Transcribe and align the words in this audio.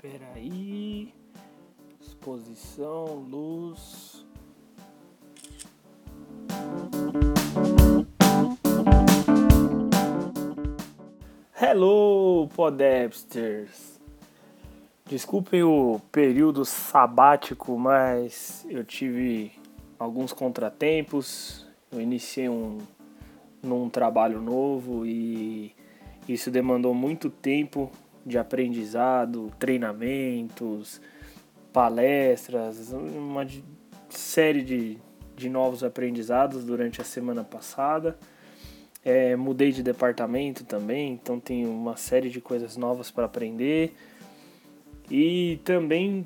Peraí. 0.00 1.12
Exposição, 2.00 3.16
luz. 3.28 4.24
Hello, 11.60 12.48
Podapsters! 12.54 14.00
Desculpem 15.04 15.62
o 15.64 16.00
período 16.10 16.64
sabático, 16.64 17.78
mas 17.78 18.64
eu 18.70 18.82
tive 18.82 19.52
alguns 19.98 20.32
contratempos. 20.32 21.66
Eu 21.92 22.00
iniciei 22.00 22.48
um 22.48 22.78
num 23.62 23.90
trabalho 23.90 24.40
novo 24.40 25.04
e 25.04 25.74
isso 26.26 26.50
demandou 26.50 26.94
muito 26.94 27.28
tempo 27.28 27.92
de 28.24 28.38
aprendizado, 28.38 29.52
treinamentos, 29.58 31.00
palestras, 31.72 32.92
uma 32.92 33.46
série 34.08 34.62
de, 34.62 34.98
de 35.36 35.48
novos 35.48 35.82
aprendizados 35.82 36.64
durante 36.64 37.00
a 37.00 37.04
semana 37.04 37.44
passada. 37.44 38.18
É, 39.02 39.34
mudei 39.34 39.72
de 39.72 39.82
departamento 39.82 40.64
também, 40.64 41.12
então 41.12 41.40
tenho 41.40 41.70
uma 41.70 41.96
série 41.96 42.28
de 42.28 42.40
coisas 42.40 42.76
novas 42.76 43.10
para 43.10 43.24
aprender. 43.24 43.94
E 45.10 45.58
também 45.64 46.24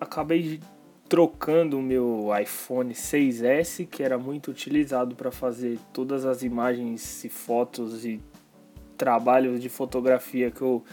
acabei 0.00 0.60
trocando 1.08 1.78
o 1.78 1.82
meu 1.82 2.28
iPhone 2.40 2.92
6S, 2.92 3.86
que 3.86 4.02
era 4.02 4.18
muito 4.18 4.50
utilizado 4.50 5.14
para 5.16 5.30
fazer 5.30 5.78
todas 5.92 6.24
as 6.24 6.42
imagens 6.42 7.24
e 7.24 7.28
fotos 7.28 8.04
e 8.04 8.20
trabalhos 8.96 9.60
de 9.60 9.68
fotografia 9.68 10.50
que 10.50 10.60
eu 10.60 10.84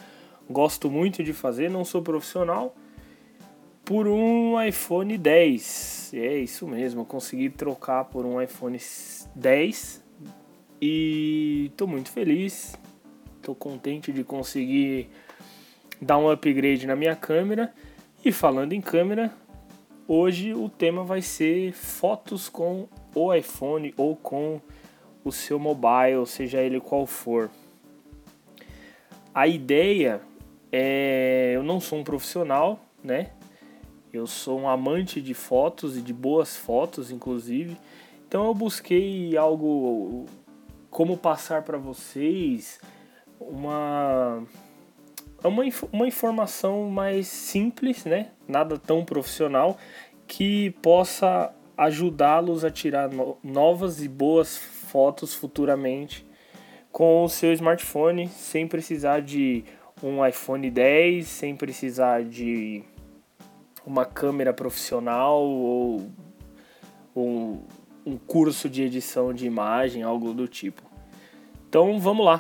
gosto 0.49 0.89
muito 0.89 1.23
de 1.23 1.33
fazer, 1.33 1.69
não 1.69 1.83
sou 1.83 2.01
profissional, 2.01 2.75
por 3.83 4.07
um 4.07 4.61
iPhone 4.61 5.17
10. 5.17 6.11
É 6.13 6.37
isso 6.37 6.67
mesmo, 6.67 7.05
consegui 7.05 7.49
trocar 7.49 8.05
por 8.05 8.25
um 8.25 8.41
iPhone 8.41 8.79
10 9.35 10.03
e 10.81 11.67
estou 11.71 11.87
muito 11.87 12.09
feliz, 12.09 12.75
estou 13.37 13.55
contente 13.55 14.11
de 14.11 14.23
conseguir 14.23 15.09
dar 16.01 16.17
um 16.17 16.29
upgrade 16.29 16.85
na 16.87 16.95
minha 16.95 17.15
câmera. 17.15 17.73
E 18.23 18.31
falando 18.31 18.73
em 18.73 18.81
câmera, 18.81 19.31
hoje 20.07 20.53
o 20.53 20.67
tema 20.67 21.03
vai 21.03 21.21
ser 21.21 21.73
fotos 21.73 22.49
com 22.49 22.87
o 23.13 23.33
iPhone 23.33 23.93
ou 23.95 24.15
com 24.15 24.59
o 25.23 25.31
seu 25.31 25.59
mobile, 25.59 26.25
seja 26.25 26.61
ele 26.61 26.79
qual 26.79 27.05
for. 27.05 27.49
A 29.33 29.47
ideia 29.47 30.21
é, 30.71 31.53
eu 31.55 31.63
não 31.63 31.79
sou 31.79 31.99
um 31.99 32.03
profissional, 32.03 32.79
né? 33.03 33.31
Eu 34.11 34.25
sou 34.27 34.59
um 34.59 34.69
amante 34.69 35.21
de 35.21 35.33
fotos 35.33 35.97
e 35.97 36.01
de 36.01 36.13
boas 36.13 36.55
fotos, 36.55 37.11
inclusive. 37.11 37.77
Então 38.27 38.45
eu 38.45 38.53
busquei 38.53 39.35
algo 39.35 40.25
como 40.89 41.17
passar 41.17 41.63
para 41.63 41.77
vocês 41.77 42.79
uma 43.39 44.43
uma, 45.43 45.63
uma 45.91 46.07
informação 46.07 46.89
mais 46.89 47.27
simples, 47.27 48.05
né? 48.05 48.31
Nada 48.47 48.79
tão 48.79 49.03
profissional 49.05 49.77
que 50.27 50.71
possa 50.81 51.53
ajudá-los 51.77 52.63
a 52.63 52.71
tirar 52.71 53.09
no, 53.09 53.37
novas 53.43 54.01
e 54.01 54.07
boas 54.07 54.57
fotos 54.57 55.33
futuramente 55.33 56.25
com 56.91 57.23
o 57.23 57.29
seu 57.29 57.51
smartphone 57.53 58.27
sem 58.29 58.67
precisar 58.67 59.19
de 59.19 59.65
um 60.07 60.25
iPhone 60.25 60.69
10 60.69 61.27
sem 61.27 61.55
precisar 61.55 62.23
de 62.23 62.83
uma 63.83 64.05
câmera 64.05 64.53
profissional 64.53 65.41
ou 65.43 66.09
um, 67.15 67.63
um 68.05 68.15
curso 68.15 68.69
de 68.69 68.83
edição 68.83 69.33
de 69.33 69.47
imagem, 69.47 70.03
algo 70.03 70.31
do 70.31 70.47
tipo. 70.47 70.83
Então 71.67 71.99
vamos 71.99 72.23
lá. 72.23 72.39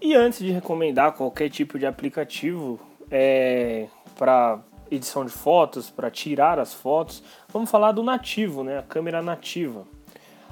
E 0.00 0.14
antes 0.14 0.40
de 0.40 0.50
recomendar 0.50 1.12
qualquer 1.12 1.48
tipo 1.48 1.78
de 1.78 1.86
aplicativo 1.86 2.78
é, 3.10 3.86
para 4.16 4.60
edição 4.90 5.24
de 5.24 5.30
fotos, 5.30 5.88
para 5.88 6.10
tirar 6.10 6.58
as 6.58 6.74
fotos, 6.74 7.22
vamos 7.48 7.70
falar 7.70 7.92
do 7.92 8.02
nativo, 8.02 8.62
né? 8.62 8.78
a 8.78 8.82
câmera 8.82 9.22
nativa. 9.22 9.86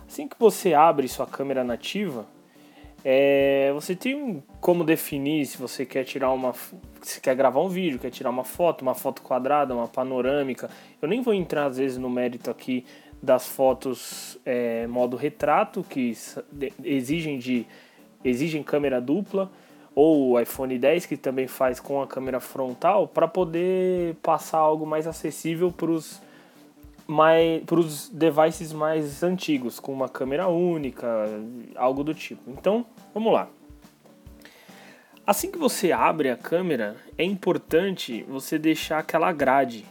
Assim 0.07 0.27
que 0.27 0.37
você 0.39 0.73
abre 0.73 1.09
sua 1.09 1.27
câmera 1.27 1.63
nativa, 1.63 2.27
é, 3.05 3.71
você 3.73 3.95
tem 3.95 4.43
como 4.61 4.85
definir 4.85 5.47
se 5.47 5.57
você 5.57 5.87
quer 5.87 6.05
tirar 6.05 6.33
uma. 6.33 6.53
Se 7.01 7.21
quer 7.21 7.35
gravar 7.37 7.61
um 7.61 7.69
vídeo, 7.69 7.99
quer 7.99 8.11
tirar 8.11 8.31
uma 8.31 8.45
foto, 8.45 8.83
uma 8.83 8.95
foto 8.95 9.23
quadrada, 9.23 9.75
uma 9.75 9.87
panorâmica. 9.87 10.69
Eu 11.01 11.09
nem 11.09 11.23
vou 11.23 11.33
entrar 11.33 11.67
às 11.67 11.79
vezes 11.79 11.97
no 11.97 12.11
mérito 12.11 12.51
aqui 12.51 12.85
das 13.23 13.47
fotos 13.47 14.39
é, 14.45 14.87
modo 14.87 15.17
retrato, 15.17 15.85
que 15.89 16.17
exigem 16.83 17.39
de 17.39 17.67
exigem 18.25 18.63
câmera 18.63 19.01
dupla, 19.01 19.51
ou 19.95 20.31
o 20.31 20.41
iPhone 20.41 20.77
10 20.77 21.07
que 21.07 21.17
também 21.17 21.47
faz 21.47 21.79
com 21.79 22.03
a 22.03 22.07
câmera 22.07 22.41
frontal, 22.41 23.07
para 23.07 23.29
poder 23.29 24.17
passar 24.17 24.59
algo 24.59 24.85
mais 24.85 25.07
acessível 25.07 25.71
para 25.71 25.91
os 25.91 26.21
mais 27.09 27.65
para 27.65 27.81
os 27.81 28.11
devices 28.11 28.71
mais 28.71 29.23
antigos, 29.23 29.81
com 29.81 29.93
uma 29.93 30.11
câmera 30.11 30.47
única, 30.47 31.09
algo 31.75 32.05
do 32.05 32.15
tipo. 32.15 32.51
Então, 32.51 32.85
vamos 33.15 33.33
lá. 33.33 33.49
Assim 35.27 35.51
que 35.51 35.59
você 35.59 35.91
abre 35.91 36.31
a 36.31 36.37
câmera, 36.37 36.97
é 37.17 37.25
importante 37.25 38.23
você 38.29 38.59
deixar 38.59 38.99
aquela 38.99 39.33
grade. 39.33 39.87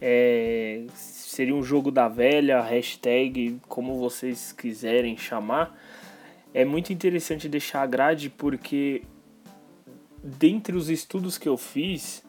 É, 0.00 0.84
seria 0.94 1.54
um 1.54 1.62
jogo 1.62 1.92
da 1.92 2.08
velha, 2.08 2.60
hashtag, 2.60 3.60
como 3.68 3.98
vocês 3.98 4.50
quiserem 4.52 5.16
chamar. 5.16 5.78
É 6.52 6.64
muito 6.64 6.92
interessante 6.92 7.48
deixar 7.48 7.82
a 7.82 7.86
grade 7.86 8.28
porque, 8.30 9.02
dentre 10.22 10.76
os 10.76 10.90
estudos 10.90 11.38
que 11.38 11.48
eu 11.48 11.56
fiz, 11.56 12.24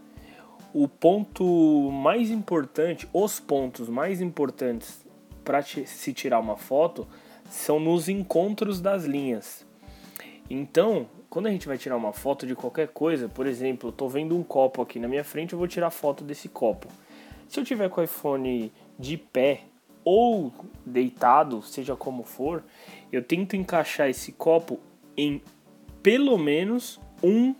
o 0.73 0.87
ponto 0.87 1.91
mais 1.91 2.31
importante, 2.31 3.07
os 3.13 3.39
pontos 3.39 3.87
mais 3.87 4.21
importantes 4.21 5.05
para 5.43 5.61
se 5.61 6.13
tirar 6.13 6.39
uma 6.39 6.57
foto 6.57 7.07
são 7.49 7.79
nos 7.79 8.09
encontros 8.09 8.81
das 8.81 9.03
linhas. 9.05 9.65
Então, 10.49 11.07
quando 11.29 11.47
a 11.47 11.51
gente 11.51 11.67
vai 11.67 11.77
tirar 11.77 11.95
uma 11.95 12.13
foto 12.13 12.47
de 12.47 12.55
qualquer 12.55 12.87
coisa, 12.87 13.29
por 13.29 13.45
exemplo, 13.45 13.89
eu 13.89 13.91
estou 13.91 14.09
vendo 14.09 14.35
um 14.35 14.43
copo 14.43 14.81
aqui 14.81 14.99
na 14.99 15.07
minha 15.07 15.23
frente, 15.23 15.53
eu 15.53 15.59
vou 15.59 15.67
tirar 15.67 15.89
foto 15.91 16.23
desse 16.23 16.49
copo. 16.49 16.87
Se 17.47 17.59
eu 17.59 17.63
tiver 17.63 17.89
com 17.89 18.01
o 18.01 18.03
iPhone 18.03 18.71
de 18.97 19.17
pé 19.17 19.61
ou 20.03 20.51
deitado, 20.85 21.61
seja 21.61 21.95
como 21.95 22.23
for, 22.23 22.63
eu 23.11 23.23
tento 23.23 23.55
encaixar 23.55 24.09
esse 24.09 24.31
copo 24.31 24.79
em 25.15 25.41
pelo 26.01 26.37
menos 26.37 26.99
um 27.23 27.55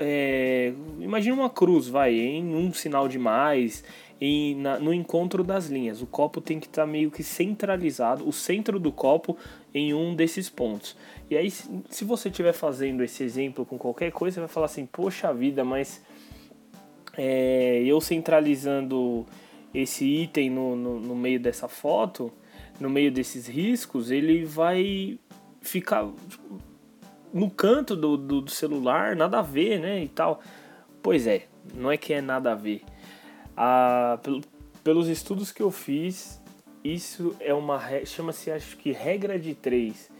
é, 0.00 0.72
imagina 0.98 1.34
uma 1.36 1.50
cruz, 1.50 1.86
vai, 1.86 2.14
em 2.14 2.54
um 2.54 2.72
sinal 2.72 3.06
de 3.06 3.18
mais, 3.18 3.84
em, 4.18 4.56
na, 4.56 4.78
no 4.78 4.94
encontro 4.94 5.44
das 5.44 5.66
linhas. 5.66 6.00
O 6.00 6.06
copo 6.06 6.40
tem 6.40 6.58
que 6.58 6.66
estar 6.66 6.82
tá 6.82 6.86
meio 6.86 7.10
que 7.10 7.22
centralizado, 7.22 8.26
o 8.26 8.32
centro 8.32 8.80
do 8.80 8.90
copo 8.90 9.36
em 9.74 9.92
um 9.92 10.14
desses 10.14 10.48
pontos. 10.48 10.96
E 11.28 11.36
aí, 11.36 11.50
se 11.50 12.04
você 12.04 12.30
estiver 12.30 12.54
fazendo 12.54 13.04
esse 13.04 13.22
exemplo 13.22 13.66
com 13.66 13.76
qualquer 13.76 14.10
coisa, 14.10 14.36
você 14.36 14.40
vai 14.40 14.48
falar 14.48 14.66
assim: 14.66 14.86
Poxa 14.86 15.32
vida, 15.34 15.64
mas 15.64 16.02
é, 17.16 17.82
eu 17.84 18.00
centralizando 18.00 19.26
esse 19.74 20.04
item 20.04 20.48
no, 20.48 20.74
no, 20.74 20.98
no 20.98 21.14
meio 21.14 21.38
dessa 21.38 21.68
foto, 21.68 22.32
no 22.80 22.88
meio 22.88 23.12
desses 23.12 23.46
riscos, 23.46 24.10
ele 24.10 24.44
vai 24.44 25.18
ficar 25.60 26.10
no 27.32 27.50
canto 27.50 27.96
do, 27.96 28.16
do, 28.16 28.40
do, 28.40 28.50
celular, 28.50 29.14
nada 29.16 29.38
a 29.38 29.42
ver, 29.42 29.78
né? 29.78 30.02
E 30.02 30.08
tal. 30.08 30.40
Pois 31.02 31.26
é, 31.26 31.46
não 31.74 31.90
é 31.90 31.96
que 31.96 32.12
é 32.12 32.20
nada 32.20 32.52
a 32.52 32.54
ver. 32.54 32.82
Ah, 33.56 34.18
pelo, 34.22 34.40
pelos 34.82 35.08
estudos 35.08 35.52
que 35.52 35.62
eu 35.62 35.70
fiz, 35.70 36.40
isso 36.82 37.36
é 37.40 37.52
uma. 37.54 37.80
chama-se, 38.04 38.50
acho 38.50 38.76
que, 38.76 38.92
regra 38.92 39.38
de 39.38 39.54
três. 39.54 40.10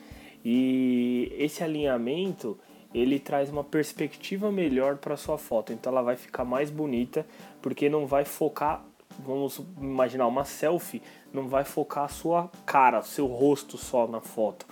E 0.45 1.33
esse 1.39 1.63
alinhamento 1.63 2.59
ele 2.93 3.19
traz 3.19 3.51
uma 3.51 3.63
perspectiva 3.63 4.51
melhor 4.51 4.97
para 4.97 5.17
sua 5.17 5.39
foto. 5.39 5.73
Então 5.73 5.93
ela 5.93 6.03
vai 6.03 6.17
ficar 6.17 6.45
mais 6.45 6.71
bonita, 6.71 7.27
porque 7.63 7.89
não 7.89 8.07
vai 8.07 8.25
focar, 8.25 8.85
vamos 9.25 9.61
imaginar 9.81 10.27
uma 10.27 10.45
selfie, 10.45 11.03
não 11.33 11.49
vai 11.49 11.65
focar 11.65 12.05
a 12.05 12.09
sua 12.09 12.51
cara, 12.67 13.03
seu 13.03 13.27
rosto 13.27 13.79
só 13.79 14.07
na 14.07 14.21
foto. 14.21 14.67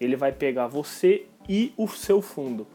Ele 0.00 0.16
vai 0.16 0.32
pegar 0.32 0.66
você 0.66 1.26
e 1.48 1.72
o 1.76 1.88
seu 1.88 2.20
fundo. 2.20 2.66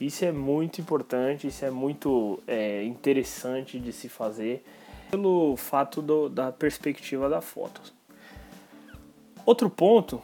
Isso 0.00 0.24
é 0.24 0.32
muito 0.32 0.80
importante, 0.80 1.46
isso 1.46 1.64
é 1.64 1.70
muito 1.70 2.42
é, 2.46 2.82
interessante 2.84 3.78
de 3.78 3.92
se 3.92 4.08
fazer 4.08 4.64
pelo 5.10 5.56
fato 5.56 6.00
do, 6.00 6.28
da 6.28 6.50
perspectiva 6.50 7.28
da 7.28 7.40
foto. 7.40 7.82
Outro 9.44 9.68
ponto 9.68 10.20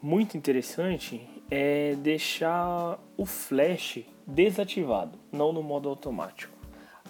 muito 0.00 0.36
interessante 0.36 1.28
é 1.50 1.94
deixar 1.96 2.98
o 3.16 3.26
flash 3.26 4.00
desativado, 4.26 5.18
não 5.30 5.52
no 5.52 5.62
modo 5.62 5.88
automático. 5.88 6.52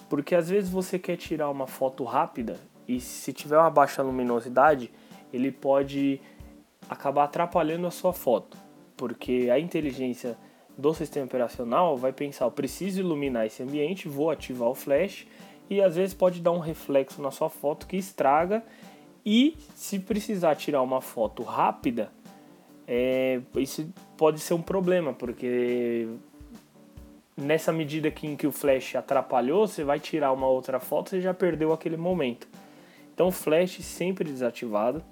Porque 0.09 0.35
às 0.35 0.49
vezes 0.49 0.69
você 0.69 0.99
quer 0.99 1.15
tirar 1.15 1.49
uma 1.49 1.67
foto 1.67 2.03
rápida 2.03 2.59
e 2.87 2.99
se 2.99 3.31
tiver 3.31 3.57
uma 3.57 3.69
baixa 3.69 4.01
luminosidade, 4.01 4.91
ele 5.31 5.51
pode 5.51 6.19
acabar 6.89 7.23
atrapalhando 7.23 7.87
a 7.87 7.91
sua 7.91 8.13
foto, 8.13 8.57
porque 8.95 9.49
a 9.51 9.59
inteligência 9.59 10.37
do 10.77 10.93
sistema 10.93 11.25
operacional 11.25 11.97
vai 11.97 12.11
pensar, 12.11 12.45
eu 12.45 12.51
preciso 12.51 12.99
iluminar 12.99 13.45
esse 13.45 13.61
ambiente, 13.61 14.07
vou 14.07 14.31
ativar 14.31 14.69
o 14.69 14.75
flash 14.75 15.27
e 15.69 15.81
às 15.81 15.95
vezes 15.95 16.13
pode 16.13 16.41
dar 16.41 16.51
um 16.51 16.59
reflexo 16.59 17.21
na 17.21 17.31
sua 17.31 17.49
foto 17.49 17.87
que 17.87 17.97
estraga 17.97 18.63
e 19.25 19.55
se 19.75 19.99
precisar 19.99 20.55
tirar 20.55 20.81
uma 20.81 20.99
foto 20.99 21.43
rápida, 21.43 22.11
é, 22.87 23.39
isso 23.55 23.87
pode 24.17 24.39
ser 24.39 24.53
um 24.53 24.61
problema, 24.61 25.13
porque 25.13 26.07
nessa 27.37 27.71
medida 27.71 28.11
que, 28.11 28.27
em 28.27 28.35
que 28.35 28.45
o 28.45 28.51
flash 28.51 28.95
atrapalhou, 28.95 29.67
você 29.67 29.83
vai 29.83 29.99
tirar 29.99 30.31
uma 30.33 30.47
outra 30.47 30.79
foto, 30.79 31.09
você 31.09 31.21
já 31.21 31.33
perdeu 31.33 31.71
aquele 31.71 31.97
momento. 31.97 32.47
Então 33.13 33.31
flash 33.31 33.79
sempre 33.81 34.29
desativado, 34.29 35.03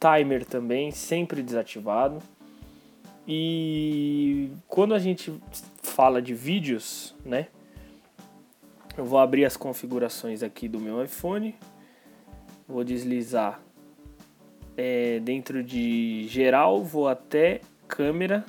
timer 0.00 0.44
também 0.44 0.90
sempre 0.90 1.42
desativado. 1.42 2.22
E 3.30 4.50
quando 4.66 4.94
a 4.94 4.98
gente 4.98 5.38
fala 5.82 6.22
de 6.22 6.32
vídeos, 6.32 7.14
né? 7.22 7.48
Eu 8.96 9.04
vou 9.04 9.18
abrir 9.18 9.44
as 9.44 9.54
configurações 9.54 10.42
aqui 10.42 10.66
do 10.66 10.80
meu 10.80 11.04
iPhone. 11.04 11.54
Vou 12.66 12.82
deslizar 12.82 13.60
é, 14.78 15.20
dentro 15.20 15.62
de 15.62 16.26
geral, 16.28 16.82
vou 16.82 17.06
até 17.06 17.60
câmera, 17.86 18.46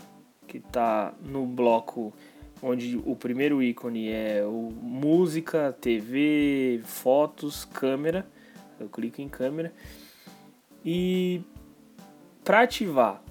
que 0.47 0.57
está 0.59 1.13
no 1.25 1.45
bloco 1.45 2.13
onde 2.61 3.01
o 3.05 3.15
primeiro 3.15 3.61
ícone 3.61 4.09
é 4.09 4.45
o 4.45 4.71
música, 4.81 5.75
TV, 5.79 6.81
fotos, 6.85 7.65
câmera. 7.65 8.25
Eu 8.79 8.87
clico 8.87 9.21
em 9.21 9.27
câmera. 9.27 9.73
E 10.85 11.41
para 12.45 12.61
ativar 12.61 13.21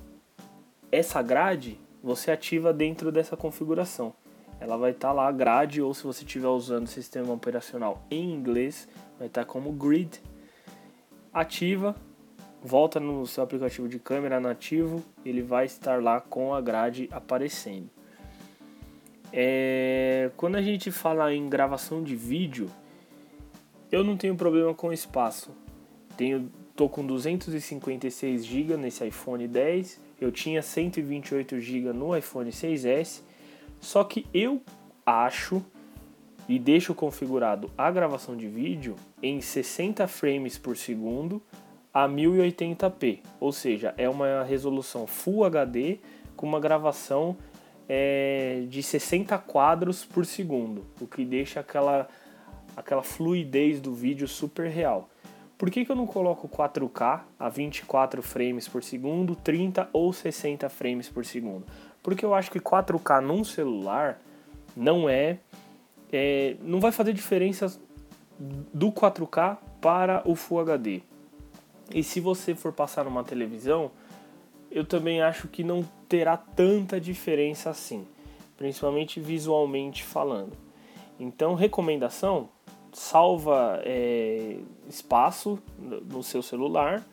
essa 0.91 1.23
grade, 1.23 1.79
você 2.03 2.31
ativa 2.31 2.73
dentro 2.73 3.13
dessa 3.13 3.37
configuração. 3.37 4.15
Ela 4.61 4.77
vai 4.77 4.91
estar 4.91 5.09
tá 5.09 5.15
lá 5.15 5.31
grade 5.31 5.81
ou 5.81 5.95
se 5.95 6.05
você 6.05 6.25
estiver 6.25 6.49
usando 6.49 6.85
o 6.85 6.89
sistema 6.89 7.33
operacional 7.33 8.03
em 8.11 8.33
inglês, 8.33 8.89
vai 9.19 9.29
estar 9.29 9.45
tá 9.45 9.47
como 9.47 9.73
grid. 9.73 10.21
Ativa, 11.33 11.95
volta 12.63 12.99
no 12.99 13.27
seu 13.27 13.45
aplicativo 13.45 13.89
de 13.89 13.99
câmera 13.99 14.41
nativo, 14.41 15.05
ele 15.25 15.43
vai 15.43 15.67
estar 15.67 16.03
lá 16.03 16.21
com 16.21 16.55
a 16.55 16.61
grade 16.61 17.09
aparecendo. 17.13 17.89
É, 19.33 20.31
quando 20.37 20.57
a 20.57 20.63
gente 20.63 20.91
fala 20.91 21.33
em 21.33 21.49
gravação 21.49 22.03
de 22.03 22.17
vídeo, 22.17 22.69
eu 23.93 24.03
não 24.03 24.17
tenho 24.17 24.35
problema 24.35 24.75
com 24.75 24.93
espaço. 24.93 25.51
Tenho, 26.17 26.51
tô 26.75 26.89
com 26.89 27.07
256 27.07 28.45
GB 28.45 28.77
nesse 28.77 29.07
iPhone 29.07 29.47
10 29.47 30.08
eu 30.21 30.33
tinha 30.33 30.63
128 30.63 31.61
GB 31.61 31.93
no 31.93 32.17
iPhone 32.17 32.51
6S, 32.51 33.23
só 33.81 34.03
que 34.05 34.27
eu 34.33 34.61
acho 35.05 35.65
e 36.49 36.59
deixo 36.59 36.95
configurado 36.95 37.71
a 37.77 37.91
gravação 37.91 38.37
de 38.37 38.49
vídeo 38.49 38.97
em 39.23 39.41
60 39.41 40.07
frames 40.09 40.57
por 40.57 40.77
segundo 40.77 41.43
a 41.93 42.09
1080p, 42.09 43.21
ou 43.39 43.53
seja, 43.53 43.95
é 43.97 44.09
uma 44.09 44.43
resolução 44.45 45.07
Full 45.07 45.45
HD 45.45 45.99
com 46.37 46.47
uma 46.47 46.61
gravação 46.61 47.37
é, 47.89 48.65
de 48.69 48.83
60 48.83 49.37
quadros 49.39 50.05
por 50.05 50.25
segundo, 50.25 50.87
o 51.01 51.07
que 51.07 51.25
deixa 51.25 51.61
aquela, 51.61 52.09
aquela 52.77 53.03
fluidez 53.03 53.81
do 53.81 53.93
vídeo 53.93 54.29
super 54.29 54.69
real. 54.69 55.09
Por 55.59 55.71
que, 55.73 55.85
que 55.85 55.91
eu 55.91 55.97
não 55.97 56.07
coloco 56.07 56.49
4K 56.49 57.23
a 57.37 57.49
24 57.49 58.23
frames 58.23 58.69
por 58.69 58.85
segundo, 58.85 59.35
30 59.35 59.89
ou 59.93 60.13
60 60.13 60.69
frames 60.69 61.09
por 61.09 61.27
segundo? 61.27 61.67
Porque 62.01 62.25
eu 62.25 62.33
acho 62.33 62.49
que 62.49 62.61
4K 62.61 63.21
num 63.21 63.43
celular 63.43 64.21
não 64.77 65.11
é, 65.11 65.39
é 66.13 66.57
não 66.63 66.79
vai 66.79 66.93
fazer 66.93 67.13
diferença 67.13 67.77
do 68.39 68.93
4K 68.93 69.59
para 69.81 70.23
o 70.25 70.37
Full 70.37 70.61
HD. 70.61 71.03
E 71.93 72.05
se 72.05 72.21
você 72.21 72.55
for 72.55 72.73
passar 72.73 73.05
numa 73.05 73.25
televisão, 73.25 73.91
eu 74.71 74.85
também 74.85 75.21
acho 75.23 75.49
que 75.49 75.65
não 75.65 75.85
terá 76.09 76.37
tanta 76.37 77.01
diferença 77.01 77.71
assim, 77.71 78.07
principalmente 78.57 79.19
visualmente 79.19 80.05
falando. 80.05 80.53
Então, 81.19 81.55
recomendação: 81.55 82.49
salva 82.99 83.81
é, 83.85 84.59
espaço 84.89 85.59
no 85.79 86.23
seu 86.23 86.43
celular 86.43 87.07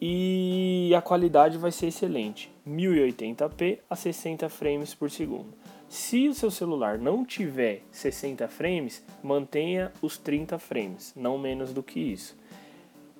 e 0.00 0.92
a 0.94 1.00
qualidade 1.00 1.56
vai 1.56 1.72
ser 1.72 1.86
excelente, 1.86 2.52
1080p 2.68 3.78
a 3.88 3.96
60 3.96 4.48
frames 4.50 4.94
por 4.94 5.10
segundo. 5.10 5.48
Se 5.88 6.28
o 6.28 6.34
seu 6.34 6.50
celular 6.50 6.98
não 6.98 7.24
tiver 7.24 7.82
60 7.90 8.46
frames, 8.48 9.02
mantenha 9.22 9.92
os 10.02 10.18
30 10.18 10.58
frames, 10.58 11.12
não 11.16 11.38
menos 11.38 11.72
do 11.72 11.82
que 11.82 11.98
isso. 11.98 12.36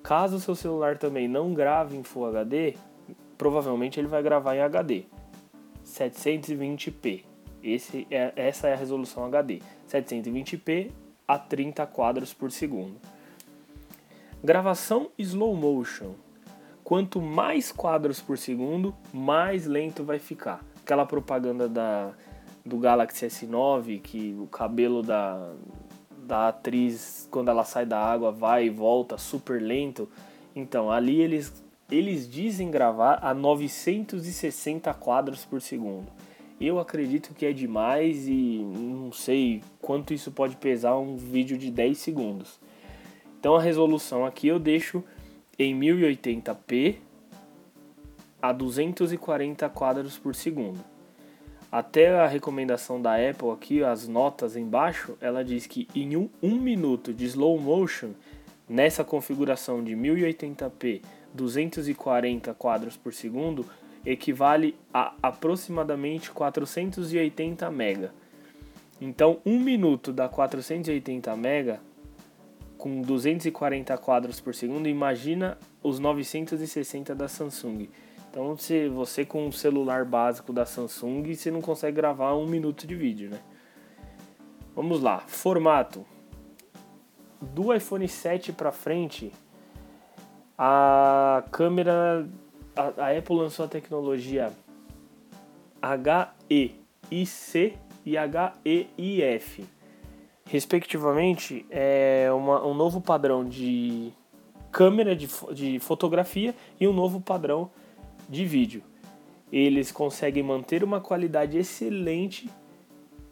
Caso 0.03 0.37
o 0.37 0.39
seu 0.39 0.55
celular 0.55 0.97
também 0.97 1.27
não 1.27 1.53
grave 1.53 1.97
em 1.97 2.03
Full 2.03 2.27
HD, 2.27 2.75
provavelmente 3.37 3.99
ele 3.99 4.07
vai 4.07 4.21
gravar 4.21 4.55
em 4.55 4.61
HD, 4.61 5.05
720p. 5.83 7.26
Esse 7.67 8.07
é, 8.09 8.31
essa 8.37 8.69
é 8.69 8.73
a 8.73 8.77
resolução 8.77 9.25
HD, 9.25 9.61
720p 9.91 10.89
a 11.27 11.37
30 11.37 11.85
quadros 11.87 12.33
por 12.33 12.49
segundo. 12.49 12.95
Gravação 14.41 15.09
slow 15.17 15.53
motion. 15.53 16.13
Quanto 16.81 17.21
mais 17.21 17.69
quadros 17.69 18.21
por 18.21 18.37
segundo, 18.37 18.95
mais 19.11 19.65
lento 19.65 20.05
vai 20.05 20.17
ficar. 20.17 20.63
Aquela 20.81 21.05
propaganda 21.05 21.67
da, 21.67 22.13
do 22.65 22.77
Galaxy 22.77 23.25
S9 23.25 23.99
que 24.01 24.33
o 24.39 24.47
cabelo 24.47 25.03
da, 25.03 25.51
da 26.19 26.47
atriz, 26.47 27.27
quando 27.29 27.49
ela 27.49 27.65
sai 27.65 27.85
da 27.85 27.99
água, 27.99 28.31
vai 28.31 28.67
e 28.67 28.69
volta 28.69 29.17
super 29.17 29.61
lento. 29.61 30.09
Então, 30.55 30.89
ali 30.89 31.19
eles, 31.19 31.61
eles 31.91 32.29
dizem 32.29 32.71
gravar 32.71 33.19
a 33.21 33.33
960 33.33 34.93
quadros 34.93 35.43
por 35.43 35.59
segundo. 35.59 36.07
Eu 36.59 36.79
acredito 36.79 37.33
que 37.33 37.45
é 37.45 37.53
demais 37.53 38.27
e 38.27 38.59
não 38.59 39.11
sei 39.11 39.61
quanto 39.79 40.13
isso 40.13 40.31
pode 40.31 40.55
pesar 40.55 40.97
um 40.97 41.15
vídeo 41.15 41.57
de 41.57 41.69
10 41.69 41.97
segundos. 41.97 42.59
Então 43.39 43.55
a 43.55 43.61
resolução 43.61 44.25
aqui 44.25 44.47
eu 44.47 44.57
deixo 44.57 45.03
em 45.57 45.77
1080p 45.79 46.95
a 48.41 48.51
240 48.51 49.69
quadros 49.69 50.17
por 50.17 50.33
segundo. 50.33 50.79
Até 51.71 52.17
a 52.17 52.27
recomendação 52.27 53.01
da 53.01 53.15
Apple 53.15 53.51
aqui, 53.51 53.83
as 53.83 54.07
notas 54.07 54.55
embaixo, 54.55 55.17
ela 55.19 55.43
diz 55.43 55.67
que 55.67 55.87
em 55.93 56.15
um, 56.15 56.29
um 56.41 56.59
minuto 56.59 57.13
de 57.13 57.25
slow 57.25 57.59
motion, 57.59 58.11
nessa 58.67 59.03
configuração 59.03 59.83
de 59.83 59.93
1080p 59.93 61.01
240 61.33 62.53
quadros 62.53 62.97
por 62.97 63.13
segundo, 63.13 63.65
equivale 64.07 64.73
a 64.93 65.13
aproximadamente 65.21 66.31
480 66.31 67.69
mega. 67.69 68.13
Então, 69.01 69.39
um 69.45 69.59
minuto 69.59 70.13
dá 70.13 70.29
480 70.29 71.35
mega 71.35 71.81
com 72.77 73.01
240 73.01 73.97
quadros 73.97 74.39
por 74.39 74.55
segundo. 74.55 74.87
Imagina 74.87 75.57
os 75.83 75.99
960 75.99 77.13
da 77.13 77.27
Samsung. 77.27 77.89
Então, 78.29 78.57
se 78.57 78.87
você 78.87 79.25
com 79.25 79.45
um 79.45 79.51
celular 79.51 80.05
básico 80.05 80.53
da 80.53 80.65
Samsung, 80.65 81.35
você 81.35 81.51
não 81.51 81.61
consegue 81.61 81.97
gravar 81.97 82.33
um 82.35 82.47
minuto 82.47 82.87
de 82.87 82.95
vídeo, 82.95 83.29
né? 83.29 83.39
Vamos 84.73 85.01
lá, 85.01 85.19
formato. 85.19 86.05
Do 87.41 87.73
iPhone 87.73 88.07
7 88.07 88.53
para 88.53 88.71
frente, 88.71 89.31
a 90.57 91.43
câmera 91.51 92.27
a, 92.77 93.07
a 93.07 93.17
Apple 93.17 93.35
lançou 93.35 93.65
a 93.65 93.67
tecnologia 93.67 94.53
HEIC 95.81 96.75
e 98.05 99.21
HEIF. 99.21 99.65
Respectivamente, 100.45 101.65
é 101.69 102.29
uma, 102.31 102.65
um 102.65 102.73
novo 102.73 103.01
padrão 103.01 103.43
de 103.43 104.13
câmera 104.71 105.15
de, 105.15 105.27
de 105.53 105.79
fotografia 105.79 106.55
e 106.79 106.87
um 106.87 106.93
novo 106.93 107.19
padrão 107.19 107.69
de 108.29 108.45
vídeo. 108.45 108.83
Eles 109.51 109.91
conseguem 109.91 110.43
manter 110.43 110.83
uma 110.83 111.01
qualidade 111.01 111.57
excelente 111.57 112.49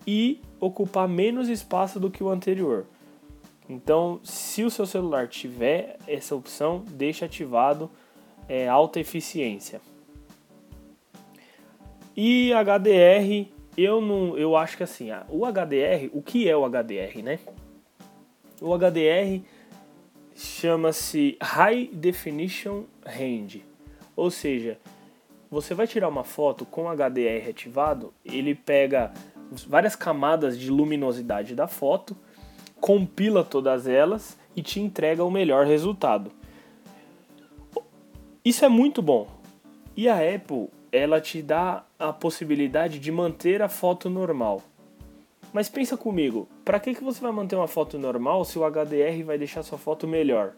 e 0.08 0.42
ocupar 0.60 1.08
menos 1.08 1.48
espaço 1.48 2.00
do 2.00 2.10
que 2.10 2.24
o 2.24 2.30
anterior. 2.30 2.86
Então, 3.68 4.20
se 4.24 4.64
o 4.64 4.70
seu 4.70 4.86
celular 4.86 5.28
tiver 5.28 5.98
essa 6.08 6.36
opção, 6.36 6.84
deixe 6.88 7.26
ativado 7.26 7.90
é, 8.48 8.68
alta 8.68 9.00
eficiência. 9.00 9.82
E 12.16 12.52
HDR 12.54 13.56
eu 13.78 14.00
não, 14.00 14.38
eu 14.38 14.56
acho 14.56 14.78
que 14.78 14.84
assim, 14.84 15.10
o 15.30 15.46
HDR, 15.46 16.10
o 16.14 16.22
que 16.22 16.50
é 16.50 16.56
o 16.56 16.66
HDR, 16.66 17.22
né? 17.22 17.40
O 18.62 18.74
HDR 18.74 19.42
chama-se 20.34 21.38
High 21.42 21.90
Definition 21.92 22.84
Range, 23.06 23.64
ou 24.16 24.32
seja, 24.32 24.78
você 25.52 25.74
vai 25.74 25.88
tirar 25.88 26.08
uma 26.08 26.24
foto 26.24 26.66
com 26.66 26.90
HDR 26.90 27.50
ativado, 27.50 28.14
ele 28.24 28.56
pega 28.56 29.14
várias 29.68 29.96
camadas 29.96 30.58
de 30.58 30.70
luminosidade 30.70 31.54
da 31.54 31.68
foto, 31.68 32.16
compila 32.80 33.44
todas 33.44 33.88
elas 33.88 34.38
e 34.56 34.62
te 34.62 34.80
entrega 34.80 35.24
o 35.24 35.32
melhor 35.32 35.66
resultado. 35.66 36.32
Isso 38.46 38.64
é 38.64 38.70
muito 38.70 39.02
bom. 39.02 39.28
E 39.98 40.08
a 40.08 40.18
Apple, 40.18 40.70
ela 40.92 41.20
te 41.20 41.42
dá 41.42 41.84
a 41.98 42.14
possibilidade 42.14 43.00
de 43.00 43.12
manter 43.12 43.60
a 43.60 43.68
foto 43.68 44.08
normal. 44.08 44.62
Mas 45.52 45.68
pensa 45.68 45.98
comigo, 45.98 46.48
para 46.64 46.80
que, 46.80 46.94
que 46.94 47.04
você 47.04 47.20
vai 47.20 47.32
manter 47.32 47.56
uma 47.56 47.68
foto 47.68 47.98
normal 47.98 48.46
se 48.46 48.60
o 48.60 48.64
HDR 48.64 49.24
vai 49.26 49.40
deixar 49.40 49.64
sua 49.64 49.80
foto 49.80 50.08
melhor? 50.08 50.54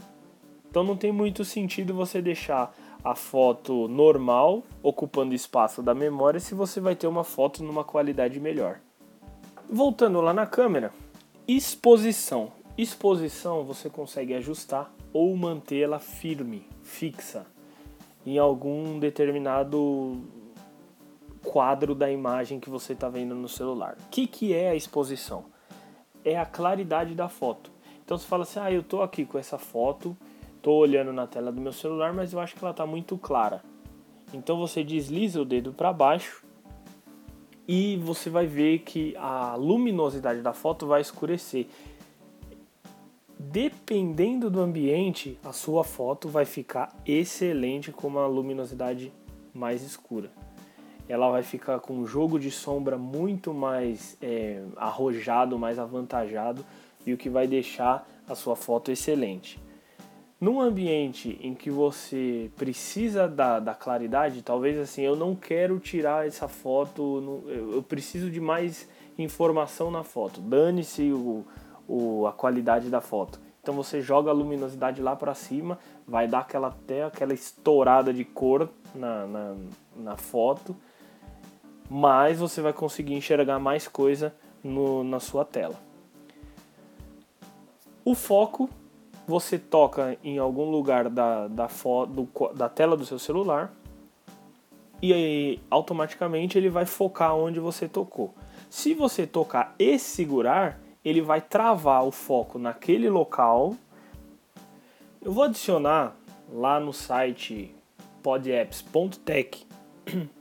Então 0.69 0.83
não 0.83 0.97
tem 0.97 1.13
muito 1.13 1.45
sentido 1.45 1.93
você 1.93 2.21
deixar 2.21 2.75
a 3.01 3.15
foto 3.15 3.87
normal 3.87 4.63
ocupando 4.83 5.33
espaço 5.33 5.81
da 5.81 5.95
memória 5.95 6.41
se 6.41 6.53
você 6.53 6.81
vai 6.81 6.93
ter 6.93 7.07
uma 7.07 7.23
foto 7.23 7.63
numa 7.63 7.85
qualidade 7.85 8.37
melhor. 8.37 8.81
Voltando 9.69 10.19
lá 10.19 10.33
na 10.33 10.45
câmera, 10.45 10.91
exposição. 11.47 12.51
Exposição 12.77 13.63
você 13.63 13.89
consegue 13.89 14.33
ajustar 14.33 14.93
ou 15.13 15.33
mantê-la 15.37 15.99
firme, 15.99 16.67
fixa, 16.83 17.45
em 18.27 18.37
algum 18.37 18.99
determinado 18.99 20.21
quadro 21.41 21.95
da 21.95 22.11
imagem 22.11 22.59
que 22.59 22.69
você 22.69 22.91
está 22.91 23.07
vendo 23.07 23.33
no 23.33 23.47
celular. 23.47 23.95
O 24.01 24.09
que, 24.11 24.27
que 24.27 24.53
é 24.53 24.69
a 24.69 24.75
exposição? 24.75 25.45
É 26.25 26.37
a 26.37 26.45
claridade 26.45 27.15
da 27.15 27.29
foto. 27.29 27.71
Então 28.03 28.17
você 28.17 28.27
fala 28.27 28.43
assim: 28.43 28.59
ah, 28.59 28.69
eu 28.69 28.81
estou 28.81 29.01
aqui 29.01 29.23
com 29.23 29.39
essa 29.39 29.57
foto, 29.57 30.15
estou 30.57 30.77
olhando 30.77 31.13
na 31.13 31.25
tela 31.25 31.53
do 31.53 31.61
meu 31.61 31.71
celular, 31.71 32.13
mas 32.13 32.33
eu 32.33 32.39
acho 32.41 32.53
que 32.53 32.61
ela 32.61 32.71
está 32.71 32.85
muito 32.85 33.17
clara. 33.17 33.63
Então 34.33 34.57
você 34.57 34.83
desliza 34.83 35.41
o 35.41 35.45
dedo 35.45 35.71
para 35.71 35.93
baixo 35.93 36.43
e 37.65 37.95
você 37.95 38.29
vai 38.29 38.45
ver 38.45 38.79
que 38.79 39.15
a 39.15 39.55
luminosidade 39.55 40.41
da 40.41 40.51
foto 40.51 40.85
vai 40.85 40.99
escurecer. 40.99 41.67
Dependendo 43.39 44.49
do 44.49 44.59
ambiente, 44.59 45.39
a 45.43 45.51
sua 45.51 45.83
foto 45.83 46.27
vai 46.27 46.45
ficar 46.45 46.95
excelente 47.05 47.91
com 47.91 48.07
uma 48.07 48.25
luminosidade 48.25 49.13
mais 49.53 49.81
escura 49.81 50.31
ela 51.07 51.29
vai 51.29 51.43
ficar 51.43 51.79
com 51.79 51.93
um 51.93 52.05
jogo 52.05 52.39
de 52.39 52.51
sombra 52.51 52.97
muito 52.97 53.53
mais 53.53 54.17
é, 54.21 54.61
arrojado, 54.75 55.57
mais 55.57 55.79
avantajado 55.79 56.65
e 57.05 57.13
o 57.13 57.17
que 57.17 57.29
vai 57.29 57.47
deixar 57.47 58.07
a 58.27 58.35
sua 58.35 58.55
foto 58.55 58.91
excelente. 58.91 59.59
Num 60.39 60.61
ambiente 60.61 61.39
em 61.41 61.55
que 61.55 61.71
você 61.71 62.51
precisa 62.55 63.27
da, 63.27 63.59
da 63.59 63.73
claridade, 63.73 64.43
talvez 64.43 64.77
assim, 64.77 65.01
eu 65.01 65.15
não 65.15 65.33
quero 65.35 65.79
tirar 65.79 66.27
essa 66.27 66.47
foto, 66.47 67.43
eu 67.47 67.81
preciso 67.81 68.29
de 68.29 68.39
mais 68.39 68.87
informação 69.17 69.89
na 69.89 70.03
foto. 70.03 70.39
Dane-se 70.39 71.11
o, 71.11 71.43
o, 71.87 72.27
a 72.27 72.33
qualidade 72.33 72.89
da 72.89 73.01
foto. 73.01 73.39
Então 73.61 73.73
você 73.73 74.01
joga 74.01 74.31
a 74.31 74.33
luminosidade 74.33 75.01
lá 75.01 75.15
para 75.15 75.33
cima, 75.33 75.77
vai 76.07 76.27
dar 76.27 76.39
aquela 76.39 76.67
até 76.67 77.03
aquela 77.03 77.33
estourada 77.33 78.13
de 78.13 78.23
cor 78.23 78.69
na, 78.95 79.27
na, 79.27 79.55
na 79.95 80.17
foto 80.17 80.75
mas 81.89 82.39
você 82.39 82.61
vai 82.61 82.73
conseguir 82.73 83.13
enxergar 83.13 83.59
mais 83.59 83.87
coisa 83.87 84.35
no, 84.63 85.03
na 85.03 85.19
sua 85.19 85.45
tela. 85.45 85.75
O 88.03 88.13
foco 88.15 88.69
você 89.27 89.57
toca 89.57 90.17
em 90.23 90.37
algum 90.37 90.69
lugar 90.69 91.09
da, 91.09 91.47
da, 91.47 91.67
do, 92.07 92.29
da 92.53 92.69
tela 92.69 92.95
do 92.95 93.05
seu 93.05 93.19
celular 93.19 93.73
e 95.01 95.13
aí 95.13 95.59
automaticamente 95.69 96.57
ele 96.57 96.69
vai 96.69 96.85
focar 96.85 97.35
onde 97.35 97.59
você 97.59 97.87
tocou. 97.87 98.33
Se 98.69 98.93
você 98.93 99.27
tocar 99.27 99.75
e 99.77 99.99
segurar, 99.99 100.79
ele 101.03 101.21
vai 101.21 101.41
travar 101.41 102.05
o 102.05 102.11
foco 102.11 102.59
naquele 102.59 103.09
local. 103.09 103.75
Eu 105.21 105.31
vou 105.31 105.43
adicionar 105.43 106.15
lá 106.51 106.79
no 106.79 106.93
site 106.93 107.75
podapps.tech 108.21 109.65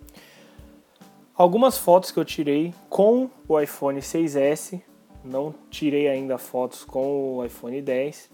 Algumas 1.36 1.76
fotos 1.76 2.10
que 2.10 2.18
eu 2.18 2.24
tirei 2.24 2.72
com 2.88 3.28
o 3.46 3.60
iPhone 3.60 4.00
6S, 4.00 4.80
não 5.22 5.54
tirei 5.68 6.08
ainda 6.08 6.38
fotos 6.38 6.82
com 6.82 7.36
o 7.36 7.44
iPhone 7.44 7.82
10, 7.82 8.30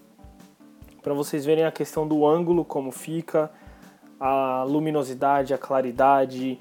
para 1.02 1.12
vocês 1.12 1.44
verem 1.44 1.64
a 1.64 1.72
questão 1.72 2.06
do 2.06 2.24
ângulo, 2.24 2.64
como 2.64 2.92
fica, 2.92 3.50
a 4.20 4.62
luminosidade, 4.62 5.52
a 5.52 5.58
claridade, 5.58 6.60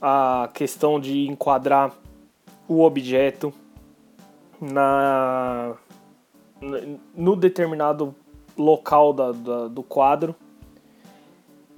a 0.00 0.48
questão 0.54 0.98
de 0.98 1.28
enquadrar 1.28 1.92
o 2.66 2.80
objeto 2.80 3.52
na 4.60 5.74
no 7.14 7.36
determinado 7.36 8.14
local 8.56 9.12
da, 9.12 9.32
da, 9.32 9.68
do 9.68 9.82
quadro 9.82 10.34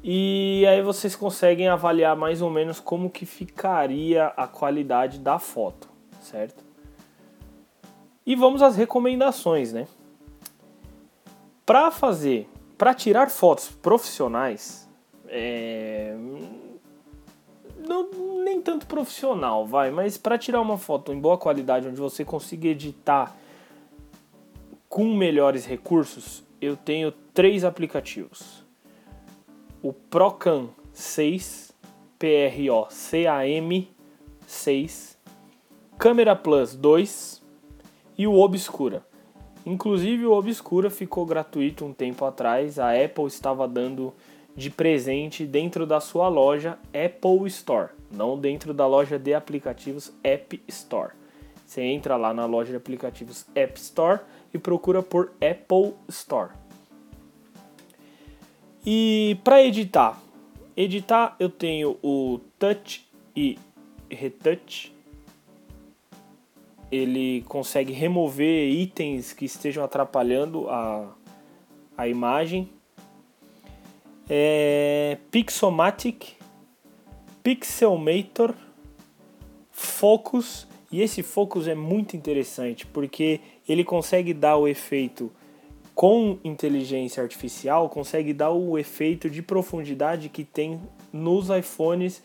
e 0.02 0.64
aí 0.66 0.80
vocês 0.80 1.14
conseguem 1.14 1.68
avaliar 1.68 2.16
mais 2.16 2.40
ou 2.40 2.48
menos 2.48 2.80
como 2.80 3.10
que 3.10 3.26
ficaria 3.26 4.28
a 4.28 4.46
qualidade 4.46 5.18
da 5.18 5.38
foto, 5.38 5.90
certo? 6.22 6.64
E 8.24 8.34
vamos 8.34 8.62
às 8.62 8.76
recomendações, 8.76 9.72
né? 9.72 9.86
Para 11.66 11.90
fazer, 11.90 12.48
para 12.78 12.94
tirar 12.94 13.28
fotos 13.28 13.68
profissionais, 13.68 14.88
é... 15.28 16.16
não, 17.90 18.42
nem 18.44 18.62
tanto 18.62 18.86
profissional, 18.86 19.66
vai, 19.66 19.90
mas 19.90 20.16
para 20.16 20.38
tirar 20.38 20.60
uma 20.60 20.78
foto 20.78 21.12
em 21.12 21.20
boa 21.20 21.36
qualidade, 21.36 21.88
onde 21.88 22.00
você 22.00 22.24
consiga 22.24 22.68
editar 22.68 23.36
com 24.88 25.04
melhores 25.14 25.66
recursos, 25.66 26.42
eu 26.60 26.76
tenho 26.76 27.12
três 27.34 27.64
aplicativos 27.64 28.60
o 29.82 29.92
Procam 29.92 30.70
6, 30.92 31.72
P-R-O-C-A-M 32.18 33.90
6, 34.46 35.18
Câmera 35.96 36.36
Plus 36.36 36.74
2 36.74 37.42
e 38.18 38.26
o 38.26 38.34
Obscura. 38.34 39.06
Inclusive 39.64 40.26
o 40.26 40.32
Obscura 40.32 40.90
ficou 40.90 41.24
gratuito 41.24 41.84
um 41.84 41.92
tempo 41.92 42.24
atrás, 42.24 42.78
a 42.78 42.92
Apple 42.92 43.26
estava 43.26 43.66
dando 43.66 44.12
de 44.60 44.68
presente 44.68 45.46
dentro 45.46 45.86
da 45.86 46.00
sua 46.00 46.28
loja 46.28 46.78
Apple 46.88 47.46
Store, 47.46 47.88
não 48.12 48.38
dentro 48.38 48.74
da 48.74 48.86
loja 48.86 49.18
de 49.18 49.32
aplicativos 49.32 50.12
App 50.22 50.62
Store. 50.68 51.14
Você 51.66 51.80
entra 51.80 52.14
lá 52.16 52.34
na 52.34 52.44
loja 52.44 52.70
de 52.70 52.76
aplicativos 52.76 53.46
App 53.54 53.80
Store 53.80 54.20
e 54.52 54.58
procura 54.58 55.02
por 55.02 55.32
Apple 55.36 55.94
Store. 56.08 56.50
E 58.84 59.38
para 59.42 59.64
editar, 59.64 60.20
editar 60.76 61.36
eu 61.40 61.48
tenho 61.48 61.96
o 62.02 62.38
Touch 62.58 63.08
e 63.34 63.58
Retouch. 64.10 64.94
Ele 66.92 67.42
consegue 67.48 67.94
remover 67.94 68.68
itens 68.68 69.32
que 69.32 69.46
estejam 69.46 69.82
atrapalhando 69.82 70.68
a, 70.68 71.14
a 71.96 72.06
imagem. 72.06 72.68
É, 74.30 75.18
Pixomatic, 75.30 76.36
Pixelmator, 77.42 78.54
Focus. 79.72 80.68
E 80.92 81.02
esse 81.02 81.22
Focus 81.22 81.66
é 81.66 81.74
muito 81.74 82.16
interessante 82.16 82.86
porque 82.86 83.40
ele 83.68 83.82
consegue 83.82 84.32
dar 84.32 84.56
o 84.56 84.68
efeito 84.68 85.32
com 85.94 86.38
inteligência 86.42 87.22
artificial 87.22 87.86
consegue 87.90 88.32
dar 88.32 88.50
o 88.52 88.78
efeito 88.78 89.28
de 89.28 89.42
profundidade 89.42 90.30
que 90.30 90.44
tem 90.44 90.80
nos 91.12 91.50
iPhones 91.50 92.22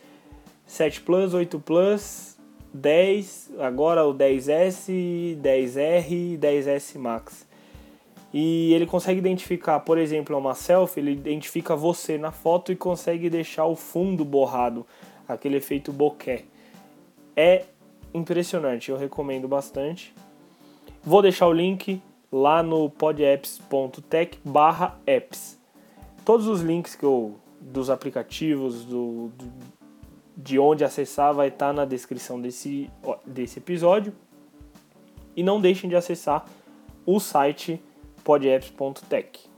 7 0.66 1.02
Plus, 1.02 1.34
8 1.34 1.60
Plus, 1.60 2.38
10, 2.72 3.50
agora 3.58 4.06
o 4.06 4.14
10S, 4.14 5.36
10R 5.42 6.10
e 6.10 6.38
10S 6.38 6.98
Max. 6.98 7.46
E 8.38 8.74
ele 8.74 8.84
consegue 8.84 9.18
identificar, 9.18 9.80
por 9.80 9.96
exemplo, 9.96 10.36
uma 10.36 10.54
selfie, 10.54 11.00
ele 11.00 11.12
identifica 11.12 11.74
você 11.74 12.18
na 12.18 12.30
foto 12.30 12.70
e 12.70 12.76
consegue 12.76 13.30
deixar 13.30 13.64
o 13.64 13.74
fundo 13.74 14.26
borrado, 14.26 14.86
aquele 15.26 15.56
efeito 15.56 15.90
bokeh. 15.90 16.44
É 17.34 17.64
impressionante, 18.12 18.90
eu 18.90 18.98
recomendo 18.98 19.48
bastante. 19.48 20.14
Vou 21.02 21.22
deixar 21.22 21.46
o 21.46 21.52
link 21.54 22.02
lá 22.30 22.62
no 22.62 22.90
podapps.tech 22.90 24.38
barra 24.44 25.00
apps. 25.06 25.58
Todos 26.22 26.46
os 26.46 26.60
links 26.60 26.94
que 26.94 27.06
eu, 27.06 27.36
dos 27.58 27.88
aplicativos, 27.88 28.84
do, 28.84 29.28
do, 29.28 29.50
de 30.36 30.58
onde 30.58 30.84
acessar 30.84 31.32
vai 31.32 31.48
estar 31.48 31.72
na 31.72 31.86
descrição 31.86 32.38
desse, 32.38 32.90
desse 33.24 33.60
episódio. 33.60 34.12
E 35.34 35.42
não 35.42 35.58
deixem 35.58 35.88
de 35.88 35.96
acessar 35.96 36.44
o 37.06 37.18
site 37.18 37.82
podapps.tech. 38.26 39.48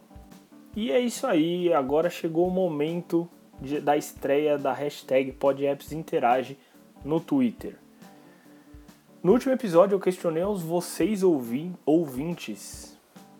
E 0.77 0.93
é 0.93 1.01
isso 1.01 1.27
aí, 1.27 1.73
agora 1.73 2.11
chegou 2.11 2.47
o 2.47 2.51
momento 2.51 3.27
de, 3.59 3.81
da 3.81 3.97
estreia 3.97 4.59
da 4.59 4.75
hashtag 4.75 5.33
PodAppsInterage 5.33 6.59
no 7.03 7.19
Twitter. 7.19 7.79
No 9.23 9.33
último 9.33 9.55
episódio 9.55 9.95
eu 9.95 10.01
questionei 10.01 10.43
aos 10.43 10.63
vocês 10.63 11.23
ouvi, 11.23 11.73
ouvintes 11.87 12.95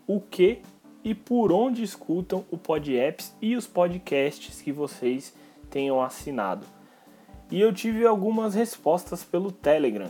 o 0.07 0.19
que 0.19 0.63
e 1.03 1.13
por 1.13 1.51
onde 1.51 1.83
escutam 1.83 2.43
o 2.49 2.57
PodApps 2.57 3.31
e 3.39 3.55
os 3.55 3.67
podcasts 3.67 4.63
que 4.63 4.71
vocês 4.71 5.31
tenham 5.69 6.01
assinado. 6.01 6.65
E 7.51 7.61
eu 7.61 7.71
tive 7.71 8.03
algumas 8.03 8.55
respostas 8.55 9.23
pelo 9.23 9.51
Telegram. 9.51 10.09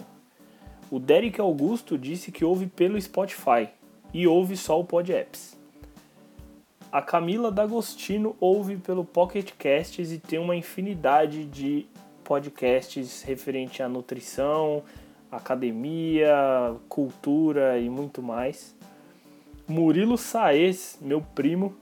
O 0.90 0.98
Derek 0.98 1.42
Augusto 1.42 1.98
disse 1.98 2.32
que 2.32 2.46
ouve 2.46 2.68
pelo 2.68 3.00
Spotify 3.00 3.68
e 4.14 4.28
ouve 4.28 4.56
só 4.58 4.80
o 4.80 4.84
PodApps. 4.84 5.58
A 6.92 7.02
Camila 7.02 7.52
D'Agostino 7.52 8.36
ouve 8.40 8.78
pelo 8.78 9.06
Pocket 9.06 9.52
Casts 9.58 10.12
e 10.12 10.18
tem 10.18 10.40
uma 10.40 10.56
infinidade 10.56 11.46
de 11.46 11.86
podcasts 12.24 13.22
referente 13.22 13.84
à 13.84 13.88
nutrição, 13.88 14.84
academia, 15.32 16.76
cultura 16.88 17.78
e 17.78 17.90
muito 17.90 18.24
mais. 18.24 18.76
Murilo 19.68 20.18
Saez, 20.18 20.98
meu 21.00 21.22
primo, 21.22 21.76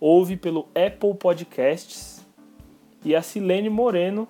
ouve 0.00 0.36
pelo 0.36 0.68
Apple 0.74 1.14
Podcasts 1.14 2.24
e 3.04 3.14
a 3.14 3.20
Silene 3.20 3.68
Moreno 3.68 4.26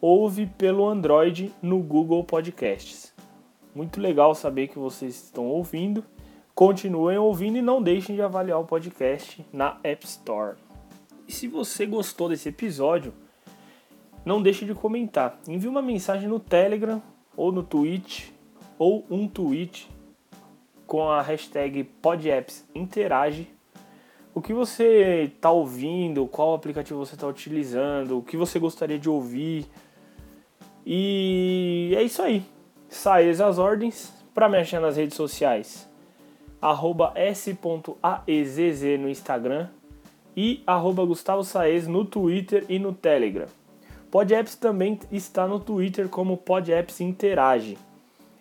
ouve 0.00 0.46
pelo 0.46 0.88
Android 0.88 1.52
no 1.60 1.80
Google 1.80 2.22
Podcasts. 2.22 3.12
Muito 3.74 4.00
legal 4.00 4.36
saber 4.36 4.68
que 4.68 4.78
vocês 4.78 5.16
estão 5.16 5.46
ouvindo 5.46 6.04
Continuem 6.56 7.18
ouvindo 7.18 7.58
e 7.58 7.60
não 7.60 7.82
deixem 7.82 8.16
de 8.16 8.22
avaliar 8.22 8.58
o 8.58 8.64
podcast 8.64 9.44
na 9.52 9.78
App 9.84 10.06
Store. 10.06 10.56
E 11.28 11.32
se 11.32 11.46
você 11.46 11.84
gostou 11.84 12.30
desse 12.30 12.48
episódio, 12.48 13.12
não 14.24 14.40
deixe 14.40 14.64
de 14.64 14.74
comentar. 14.74 15.38
Envie 15.46 15.68
uma 15.68 15.82
mensagem 15.82 16.26
no 16.26 16.40
Telegram 16.40 17.02
ou 17.36 17.52
no 17.52 17.62
Twitch 17.62 18.30
ou 18.78 19.04
um 19.10 19.28
tweet 19.28 19.86
com 20.86 21.10
a 21.10 21.20
hashtag 21.20 21.84
PodAppsInterage. 21.84 23.50
O 24.34 24.40
que 24.40 24.54
você 24.54 25.30
está 25.36 25.50
ouvindo, 25.50 26.26
qual 26.26 26.54
aplicativo 26.54 27.04
você 27.04 27.16
está 27.16 27.26
utilizando, 27.26 28.16
o 28.16 28.22
que 28.22 28.34
você 28.34 28.58
gostaria 28.58 28.98
de 28.98 29.10
ouvir. 29.10 29.66
E 30.86 31.92
é 31.94 32.02
isso 32.02 32.22
aí. 32.22 32.42
Saia 32.88 33.30
as 33.46 33.58
ordens 33.58 34.10
para 34.32 34.48
me 34.48 34.56
achar 34.56 34.80
nas 34.80 34.96
redes 34.96 35.18
sociais 35.18 35.94
arroba 36.60 37.12
s.aezz 37.14 38.82
no 38.98 39.08
Instagram 39.08 39.68
e 40.36 40.62
arroba 40.66 41.04
Gustavo 41.04 41.42
Saez 41.42 41.86
no 41.86 42.04
Twitter 42.04 42.64
e 42.68 42.78
no 42.78 42.92
Telegram. 42.92 43.46
PodApps 44.10 44.54
também 44.54 44.98
está 45.10 45.46
no 45.46 45.58
Twitter 45.58 46.08
como 46.08 46.36
PodApps 46.36 47.00
Interage 47.00 47.76